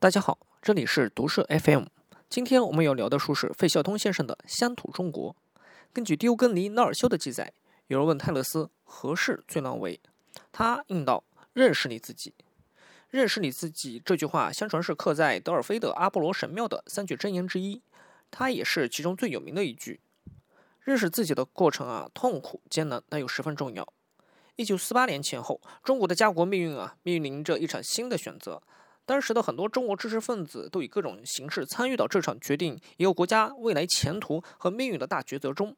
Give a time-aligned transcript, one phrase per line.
[0.00, 1.84] 大家好，这里是读社 FM。
[2.30, 5.36] 今天我们要聊的书是费孝通先生的《乡土中国》。
[5.92, 7.52] 根据丢根尼·纳尔修的记载，
[7.88, 10.00] 有人问泰勒斯何事最难为，
[10.50, 11.22] 他应道
[11.52, 12.32] ：“认识你自己。
[13.10, 17.82] ”“认识你自己”这句话，相传是刻在德尔菲的阿波罗神庙的三句真言之一，
[18.30, 20.00] 它也是其中最有名的一句。
[20.80, 23.86] 认识自己的过程啊，痛苦艰难，但又十分重要。
[24.56, 28.62] 一九四八年前后，中国的家国命运啊，面临着一场新的选择。
[29.10, 35.76] 当时的很多中国知识分子都以各种形式参与到这场决定一个国家未来前途和命运的大抉择中。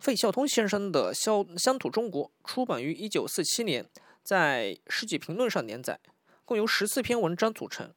[0.00, 3.88] 费孝通先生的《乡乡土中国》出版于一九四七年，
[4.24, 6.00] 在《世纪评论》上连载，
[6.44, 7.94] 共由十四篇文章组成。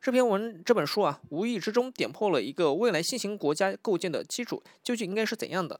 [0.00, 5.78] 这篇文这本书啊，无意之中点破了一个未来新型国家构建的基础究竟应该是怎样的。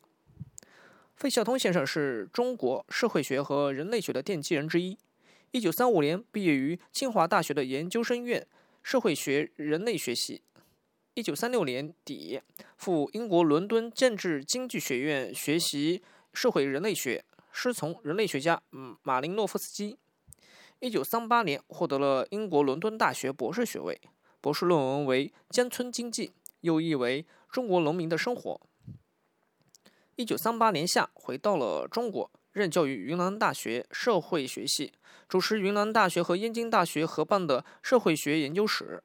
[1.15, 4.99] 费孝通先生是中国社会学和人类学的奠基人之一。
[5.53, 8.47] 一九三五年毕业于清华大学的研究生院
[8.83, 10.43] 社会学人类学系。
[11.15, 12.43] 一九三六年底
[12.77, 16.03] 赴英国伦敦政治经济学院学习
[16.35, 18.63] 社会人类学，师从人类学家
[19.03, 19.97] 马林诺夫斯基。
[20.81, 23.99] 一九三八年获得了英国伦敦大学博士学位，
[24.43, 26.29] 博士论文为《乡村经济》，
[26.61, 28.61] 又译为《中国农民的生活》。
[30.17, 32.31] 一九三八年夏回到了中国。
[32.57, 34.91] 任教于云南大学社会学系，
[35.29, 39.03] 主持云南大学和燕京大学合办的社会学研究室。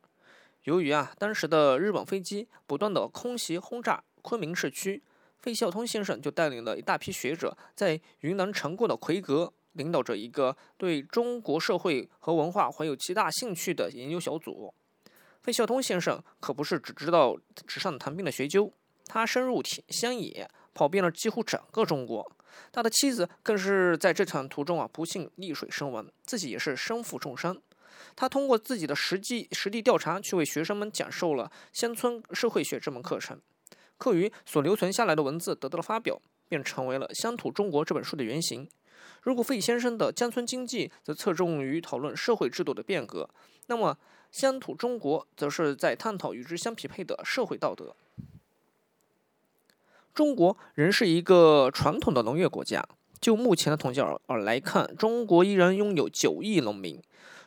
[0.63, 5.03] 由于啊，当时的日本飞机不断的空袭轰炸昆明市区，
[5.38, 14.73] 费孝通先生就带领了一大批学者，在云南成功的奎阁，领导着一个对中国社会和文化怀有极大兴趣的研究小组。
[15.41, 18.71] 费孝通先生可不是只知道纸上谈兵的学究，
[19.08, 22.31] 他深入田乡野，跑遍了几乎整个中国。
[22.71, 27.58] 他的妻子更是在这场途中啊不幸溺水身亡，自己也是身负重伤。
[28.16, 33.39] 他通过自己的实际实地调查，去为学生们讲授了乡村社会学这门课程。
[33.98, 38.67] 课余所留存下来的文字得到了发表，便成为了《乡土中国》这本书的原型。
[39.21, 43.30] 如果费先生的乡村经济则侧重于讨论社会制度的变革，
[43.67, 43.93] 那么
[44.31, 47.95] 《乡土中国》则是在探讨与之相匹配的社会道德。
[50.14, 52.83] 中国仍是一个传统的农业国家。
[53.20, 56.99] 就目前的统计而而来看，中国依然拥有九亿农民。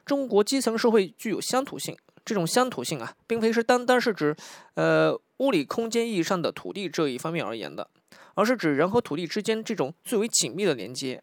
[0.04, 4.36] 中国基层社会具有乡土性，这种乡土性啊，并非是单单是指
[4.74, 7.88] 呃物理空间意义上的土地这一方面而言的，
[8.34, 11.22] 而是指人和土地之间这种最为紧密的连接。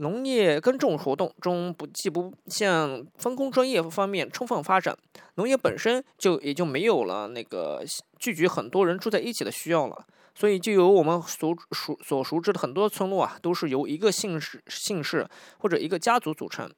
[0.00, 4.96] 农业耕种活动中不既不向分工专业方面充分发展，
[5.34, 7.84] 农业本身就也就没有了那个
[8.18, 10.06] 聚集很多人住在一起的需要了。
[10.34, 15.28] 所以，就有我们所熟所熟知的很多村落啊，都是由一个姓氏、姓氏
[15.58, 16.70] 或者一个家族组成。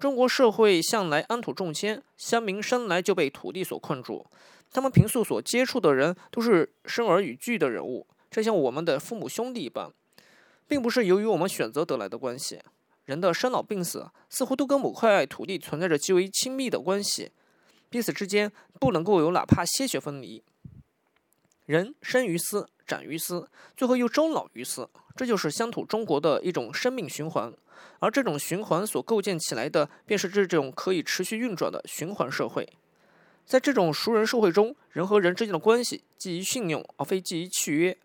[0.00, 4.26] 中国社会向来安土重迁，乡民生来就被土地所困住，
[4.72, 9.92] 他们平素所接触的人都是生而与俱的人物，就像我们的父母兄弟一般，
[10.66, 12.60] 并不是由于我们选择得来的关系。
[13.04, 17.30] 人的生老病死似乎都跟某块土地存在着极为亲密的关系，
[17.90, 20.42] 彼此之间不能够有哪怕些许分离。
[21.66, 22.68] 人生于斯。
[22.86, 27.50] 长于斯，最后又终老于斯，这就是乡土中国的一种生命循环。
[27.98, 32.68] 而这种循环所构建起来的，便是这种可以持续运转的循环社会。
[33.46, 37.96] 在这种熟人社会中，人和人之间的关系基于信用，而非基于契约。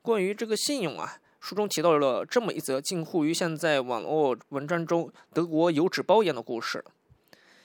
[0.00, 6.84] 关于这个信用啊，书中提到了这么一则近乎于现在网络文章中德国油纸包一样的故事。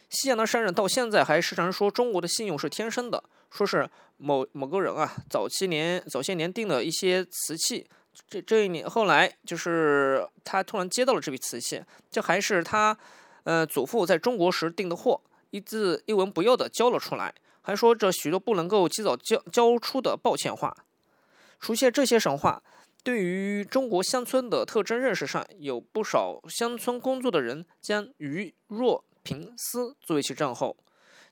[0.10, 3.24] 西洋的商人到现在还时常说中国的信用是天生的。
[3.52, 3.88] 说是
[4.18, 7.88] 某某个人啊，早些年早些年订了一些瓷器，
[8.28, 12.98] 这这一年后来就是他突然接到了这笔瓷器，这还是他
[13.44, 15.22] 呃祖父在中国时订的货，
[15.52, 20.76] 一字一文不要的交了出来，还说着许多不能够及早交交出的抱歉话。
[21.60, 22.62] 熟悉这些神话，
[23.08, 30.76] 对于中国乡村的特征认识上，有不少乡村工作的人将愚弱贫私作为其账号。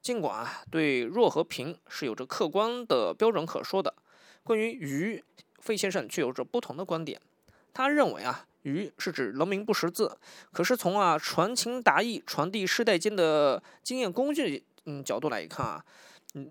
[0.02, 3.94] 尽管啊，对弱和贫是有着客观的标准可说的，
[4.42, 5.22] 关于愚，
[5.60, 7.20] 费先生却有着不同的观点。
[7.74, 10.18] 他认为啊，愚是指农民不识字。
[10.54, 15.86] 可是从啊传情达意、传递世代间的经验工具嗯角度来看啊，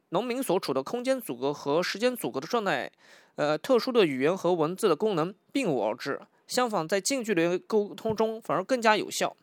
[0.08, 2.90] 农民所处的空间阻隔和时间阻隔的状态，
[3.36, 6.20] 呃，特殊的语言和文字的功能并无而致。
[6.46, 9.36] 相反，在近距离沟通中反而更加有效。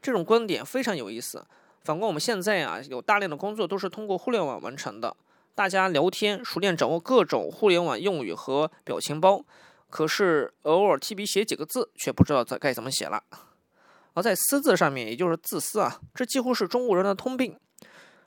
[0.00, 1.46] 这种观点非常有意思。
[1.84, 5.16] 反观我们现在啊，有大量的工作都是通过互联网完成的，
[5.54, 9.44] 大家聊天熟练掌握各种互联网用语和表情包，
[9.90, 13.22] 可是偶尔提笔写几个字，却不知道该该怎么写了。
[14.14, 17.58] 而在私字上面，也就是自私啊，这几乎是中国人的通病。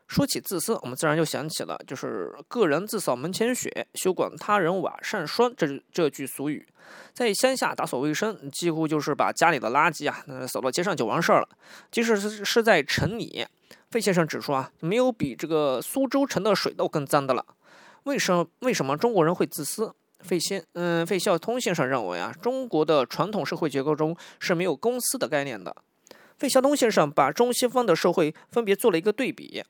[0.07, 6.67] 说起自私，我们自然就想起了就是“个人自扫门前雪，休管他人瓦上霜”这这句俗语。
[7.13, 11.49] 在乡下打扫卫生，几乎就是把家里的垃圾啊，扫到街上就完事儿了。
[11.89, 13.45] 即使是是在城里，
[13.89, 17.43] 费先生指出啊，没有比这个苏州城的水道更脏的了。
[18.03, 18.47] 为什么？
[18.59, 19.91] 为什么中国人会自私？
[20.19, 25.75] 费先嗯，费孝通先生认为啊，中国的传统社会结构中是没有公司的概念的。
[26.37, 29.63] 费孝通先生把中西方的社会分别做了一个对比。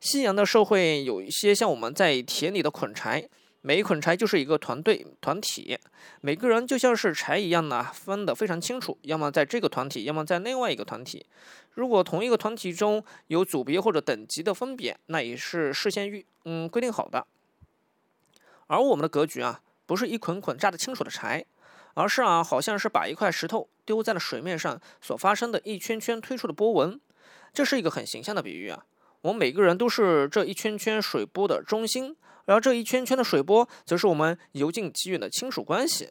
[0.00, 3.28] 西洋的社会有一些像我们在田里的捆柴，
[3.62, 5.76] 每一捆柴就是一个团队团体，
[6.20, 11.26] 每个人就像是柴一样呢，分得非常清楚，要么在这个团体，要么在另外一个团体。
[11.74, 17.26] 如果同一个团体中有组别或者等级的分别，那也是事先预嗯规定好的。
[18.68, 21.44] 而我们的格局啊，不是一捆捆扎得清楚的柴，
[21.94, 27.00] 而是啊，好像是把一块石头丢在了水面上所发生的一圈圈推出的波纹，
[27.52, 28.84] 这是一个很形象的比喻啊。
[29.22, 32.16] 我们每个人都是这一圈圈水波的中心，
[32.46, 36.08] 而这一圈圈的水波，则是我们由近及远的亲属关系。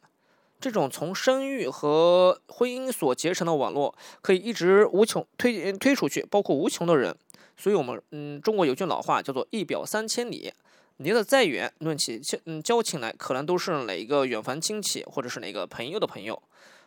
[0.60, 7.16] 这种从生育和婚姻所结成的网络，可以一直无穷推推出去，包括无穷的人。
[7.56, 10.52] 所以，我们嗯，中国有句老话叫做“一表三千里”，
[10.98, 16.40] 离得再远，论起交嗯交情来，可能都是哪一个远房亲戚，或者是哪个朋友的朋友。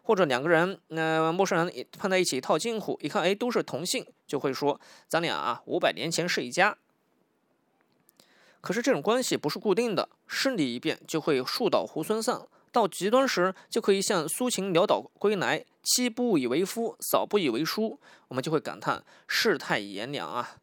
[0.04, 6.76] 或者两个人，那陌生人碰在一起套近乎，一看，哎，都是同姓，就会说咱俩啊，五百年前是一家。
[8.62, 12.42] 可是这种关系不是固定的，试你一遍就会树倒猢狲散，
[12.72, 18.00] 到极端时就可以像苏秦潦倒归来，妻不以为夫，嫂不以为叔，
[18.30, 20.58] 我们就会感叹世态炎凉啊。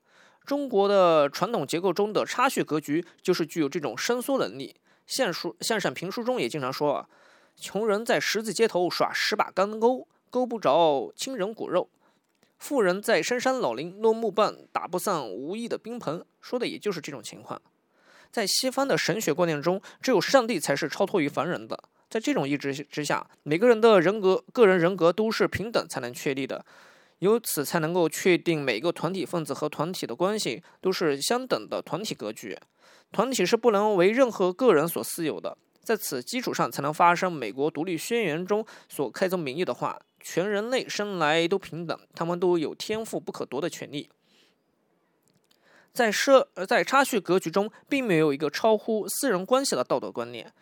[0.49, 4.75] 中国的传统结构中的差序格局就是具有这种伸缩能力。
[5.07, 7.07] 相书相声评书中也经常说啊。
[7.55, 11.91] 穷人在十字街头耍十把钢钩，钩不着亲人骨肉；
[12.57, 16.25] 富人在深山老林落木棒，打不散无义的宾朋。
[16.41, 17.61] 说的也就是这种情况。
[18.31, 21.79] 在西方的神学观念中，只有上帝才是超脱于凡人的。
[22.09, 26.65] 在这种意志之下，每个人的人格、个人人格都是平等才能确立的，
[27.19, 32.59] 由此才能够确定每个团体分子和团体的关系都是相等的团体格局。
[33.11, 35.57] 团体是不能为任何个人所私有的。
[35.83, 44.11] 在此基础上，才能发生美国独立宣言中所开宗明义的话：“全人类生来都平等，他们都有天赋不可夺的权利。”
[45.95, 50.53] 在社呃在差序格局中，并没有一个超乎私人关系的道德观念，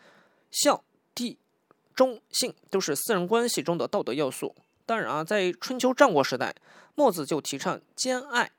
[0.52, 1.36] 孝、悌、
[1.92, 4.54] 忠、信都是私人关系中的道德要素。
[4.86, 6.54] 当然啊，在春秋战国时代，
[6.94, 8.52] 墨子就提倡兼爱，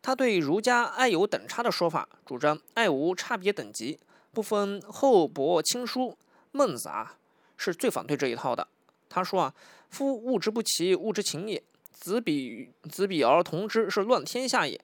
[0.00, 3.98] 他对儒家爱有等差的说法，主张爱无差别等级。
[4.32, 6.16] 不分厚薄亲疏，
[6.50, 7.16] 孟子啊
[7.56, 8.66] 是最反对这一套的。
[9.08, 9.54] 他说啊，
[9.90, 11.62] 夫物之不齐，物之情也。
[11.92, 14.80] 子比子比而同之，是乱天下也。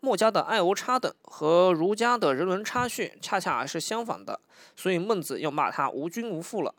[0.00, 4.40] 墨家的爱无差等和儒家的人伦差序恰恰是相反的，
[4.76, 6.74] 所以孟子要骂他无君无父了。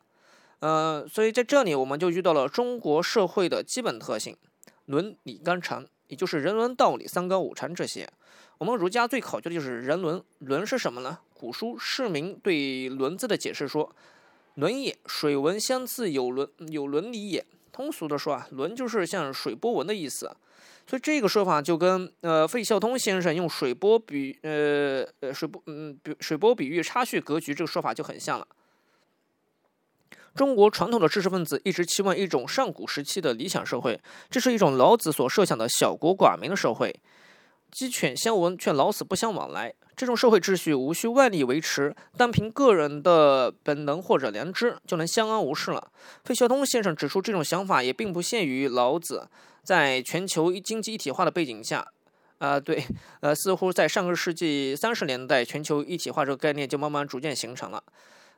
[0.65, 4.35] 呃，所以在这里我们就遇到了中国社会的基本特性：
[4.88, 8.09] 伦理纲常，也就是人伦道理三纲五常这些。
[8.57, 11.19] 我们儒家最考究的就是人伦，伦是什么呢？
[11.35, 13.95] 古书释明对“伦”字的解释说
[14.56, 20.35] ：“伦也，水文相似，有伦有伦理也。”通俗的说啊，“伦”就是像水波纹的意思。
[20.87, 28.47] 所以这个说法就跟呃费孝通先生用水波比呃呃水波嗯比水波比喻差序格局这个说法就很像了。
[30.35, 33.99] 中国传统的知识分子一直期望一种上古时期的理想社会，
[34.30, 36.94] 这是一种老子所设想的小国寡民的社会，
[37.71, 39.73] 鸡犬相闻却老死不相往来。
[39.95, 45.89] 这种社会秩序无需外力维持，单凭个人的本能或者良知就能相安无事了。
[46.25, 49.30] 费孝通先生指出，这种想法也并不限于老子。
[49.63, 51.87] 在全球经济一体化的背景下，
[52.39, 52.85] 啊，对，
[53.21, 57.81] 呃，似乎在上个世纪三十年代，全球一体化这个概念就慢慢逐渐形成了。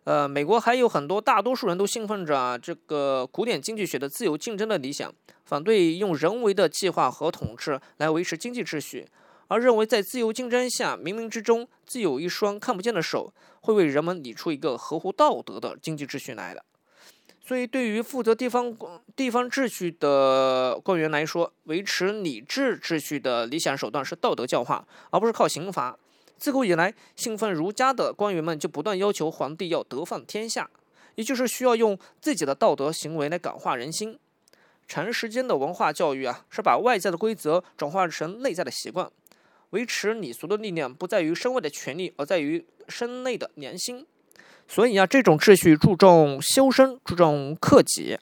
[0.08, 9.06] 呃，美国还有很多大多数人都兴奋着这个古典经济学的自由竞争的理想，反对用人为的计划和统治来维持经济秩序。
[9.50, 16.64] 而认为在自由竞争下，冥冥之中自有一双看不见的手，会为人们理出一个合乎道德的经济秩序来的。
[17.46, 18.74] 所以，对于负责地方
[19.14, 25.98] 地方秩序的官员来说，维持理智秩序的理想手段是道德教化，而不是靠刑罚。
[26.38, 30.70] 自古以来，信奉儒家的官员们就不断要求皇帝要德放天下，
[31.15, 34.17] 也就是需要用自己的道德行为来感化人心。
[34.88, 39.12] 长时间的文化教育啊，是把外在的规则转化成内在的习惯。
[39.72, 44.06] 维持礼俗的力量不在于身外的权力，而在于身内的良心。
[44.65, 48.17] 所以啊，这种秩序注重修身，注重克己。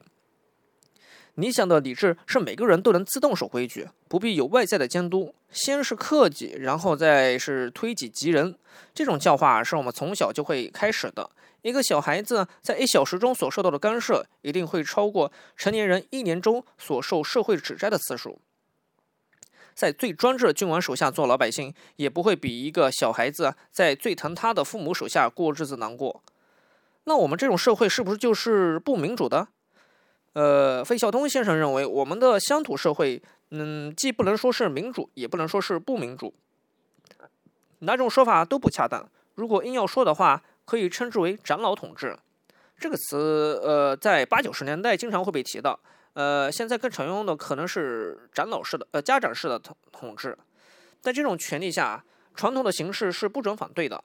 [1.35, 5.35] 理想的理智是每个人都能自动守规矩，不必有外在的监督。
[5.51, 8.55] 先是克己，然后再是推己及人。
[8.93, 11.29] 这种教化是我们从小就会开始的。
[11.61, 18.39] 一个小孩子在一小时中所受到的干涉，一定会超过成年人一年中所受社会指摘的次数。
[19.73, 26.23] 在最专制的君王手下做老百姓，也不会比一个小孩子在最疼他的父母手下过日子难过。
[27.03, 29.49] 那我们这种社会是不是就是不民主的？
[30.35, 36.33] 呃，费孝通先生认为，我们的乡土社会，嗯，既不能说是民主，也不能说是不民主，
[37.79, 39.09] 哪种说法都不恰当。
[39.35, 42.17] 如果硬要说的话，可以称之为长老统治。
[42.77, 45.79] 这个词，呃，在八九十年代经常会被提到。
[46.15, 50.37] 呃，现在更常用的可能是长老式的，呃，家长式的统统治。
[50.99, 54.03] 在这种权利下，传统的形式是不准反对的。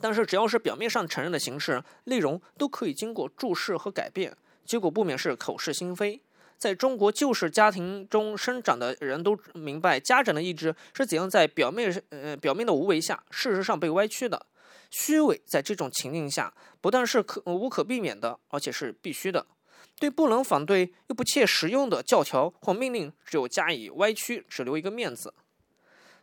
[0.00, 4.34] 但是，只要是表面上承认的形式，内容都可以经过注释和改变。
[4.68, 6.20] 结果不免是口是心非。
[6.58, 14.44] 在中国旧式家庭中生长的人都明白，家长的意志是怎样在表面呃表面的无为下，事实上被歪曲的。
[14.90, 19.46] 虚伪在这种情境下，不但是可无可避免的，而且是必须的。
[19.98, 25.32] 对不能反对又不切实用的教条或命令，只有加以歪曲，只留一个面子。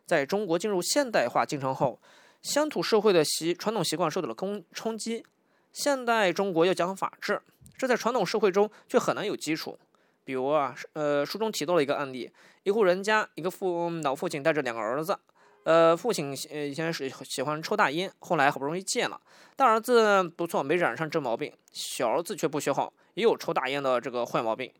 [0.06, 2.00] 在中国进入现代化进程后，
[2.42, 5.26] 乡土社会的习传统习惯受到了攻冲击。
[5.72, 7.42] 现代中国要讲法治。
[7.78, 9.78] 这在传统社会中却很难有基础。
[10.24, 12.32] 比如啊，呃，书中提到了一个案例：
[12.64, 15.18] 一户人家，一个父老父亲带着两个儿子。
[15.64, 19.20] 呃，父亲呃以前是喜欢抽大烟，后来好不容易戒了。
[19.56, 24.72] 大儿子不错，没染上这毛病；小儿子却不学好，也有抽大烟的这个坏毛病。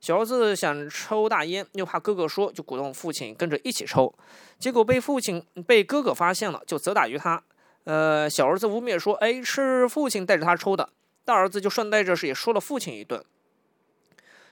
[0.00, 4.14] 小儿子想抽大烟，又怕哥哥说，就鼓动父亲跟着一起抽。
[4.58, 7.42] 结果被父亲被哥哥发现了，就责打于他。
[7.84, 10.90] 呃，小儿子污蔑说：“哎，是父亲带着他抽的。”
[11.28, 13.22] 大儿子就顺带着是也说了父亲一顿，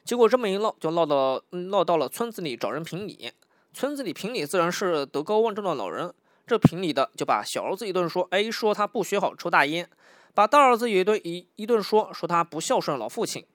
[0.04, 3.32] 结果这么一闹就闹到闹到了村子里找人评理。
[3.72, 6.12] 村子里评理自然是德高望重的老人，
[6.46, 9.86] 这评理的就把小儿子一顿说，哎，说他不学好抽大烟；
[10.34, 13.46] 把大儿子也一顿一一顿说，说他不孝顺老父亲。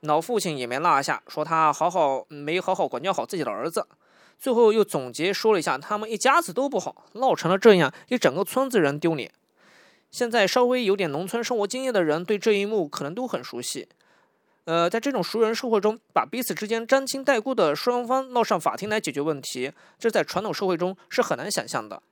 [0.00, 3.86] 老父亲也没落下，说他好好没好好管教好自己的儿子。
[4.38, 9.30] 最后又总结说了一下，他们一家子都不好，闹成了这样，给整个村子人丢脸。
[10.12, 13.88] 现在稍微有点农村生活经验的人，对这一幕可能都很熟悉。
[14.64, 22.02] 呃，在这种熟人社会中，把彼此之间沾亲带故的双方闹上法庭来解决问题，这在传统社会中是很难想象的。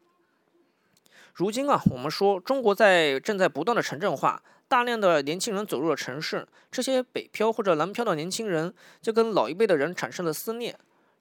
[1.34, 10.76] 如今啊，我们说中国在正在不断的城镇化，大量的年轻人走入了城市，这些北漂或者南漂的年轻人就跟老一辈的人产生了思念，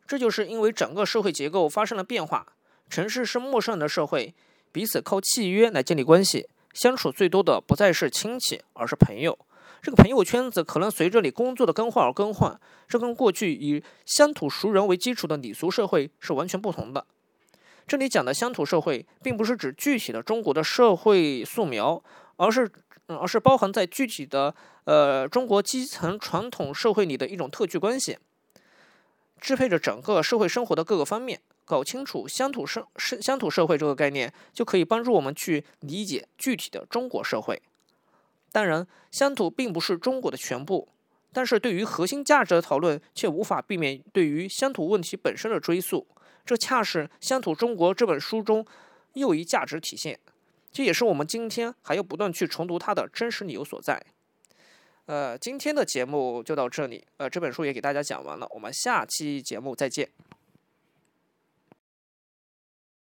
[0.07, 2.53] 这就是因为整个社会结构发生了变化，
[2.89, 4.33] 城市是陌生人的社会，
[4.71, 6.47] 彼此靠契约来建立关系。
[6.73, 9.37] 相处最多的不再是亲戚，而是朋友。
[9.81, 17.05] 这个朋友圈子可能随着你工作的更换而更换，这跟过去以乡土熟人为基础的礼俗社会是完全不同的。
[17.87, 22.03] 这里讲的乡土社会，并不是指具体的中国的社会素描，
[22.35, 22.69] 而是
[23.07, 28.17] 而是包含在具体的呃中国基层传统社会里的一种特具关系，
[29.39, 31.39] 支配着整个社会生活的各个方面。
[31.69, 37.61] 搞清楚乡土社社乡土社会这个概念，就可以帮助我们去理解具体的中国社会。
[38.51, 40.89] 当然，乡土并不是中国的全部，
[41.31, 46.07] 但是对于核心价值的讨论，却无法避免对于乡土问题本身的追溯。
[46.43, 48.65] 这恰是《乡土中国》这本书中
[49.13, 50.19] 又一价值体现，
[50.71, 54.03] 这也是我们今天还要不断去重读它的真实理由所在。
[55.05, 60.09] 呃，今天的节目就到这里，呃，这本书也给大家讲完了，我们下期节目再见。